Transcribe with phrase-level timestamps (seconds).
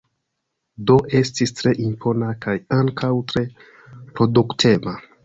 [0.89, 3.45] Do estis tre impona kaj ankaŭ tre
[4.17, 4.97] produktema.